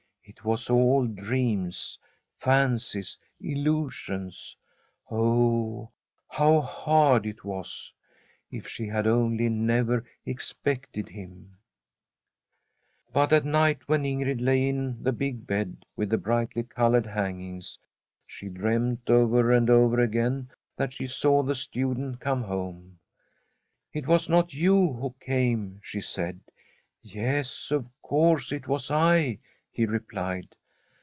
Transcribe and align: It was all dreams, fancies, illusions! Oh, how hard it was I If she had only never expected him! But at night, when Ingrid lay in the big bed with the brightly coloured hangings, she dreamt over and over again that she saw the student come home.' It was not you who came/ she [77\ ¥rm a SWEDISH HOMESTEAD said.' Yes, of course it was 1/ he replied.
It 0.23 0.45
was 0.45 0.69
all 0.69 1.07
dreams, 1.07 1.99
fancies, 2.37 3.17
illusions! 3.41 4.55
Oh, 5.09 5.91
how 6.29 6.61
hard 6.61 7.25
it 7.25 7.43
was 7.43 7.91
I 7.93 8.55
If 8.55 8.65
she 8.67 8.87
had 8.87 9.05
only 9.05 9.49
never 9.49 10.05
expected 10.25 11.09
him! 11.09 11.57
But 13.11 13.33
at 13.33 13.43
night, 13.43 13.89
when 13.89 14.03
Ingrid 14.05 14.39
lay 14.39 14.69
in 14.69 15.03
the 15.03 15.11
big 15.11 15.45
bed 15.45 15.83
with 15.97 16.09
the 16.09 16.17
brightly 16.17 16.63
coloured 16.63 17.05
hangings, 17.07 17.77
she 18.25 18.47
dreamt 18.47 19.09
over 19.09 19.51
and 19.51 19.69
over 19.69 19.99
again 19.99 20.49
that 20.77 20.93
she 20.93 21.07
saw 21.07 21.43
the 21.43 21.55
student 21.55 22.21
come 22.21 22.41
home.' 22.41 22.99
It 23.93 24.07
was 24.07 24.29
not 24.29 24.53
you 24.53 24.93
who 24.93 25.13
came/ 25.19 25.81
she 25.83 25.99
[77\ 25.99 26.05
¥rm 26.05 26.05
a 26.05 26.13
SWEDISH 26.13 26.21
HOMESTEAD 26.21 26.41
said.' 26.45 26.45
Yes, 27.35 27.71
of 27.71 28.01
course 28.01 28.53
it 28.53 28.69
was 28.69 28.87
1/ 28.87 29.37
he 29.73 29.85
replied. 29.85 30.45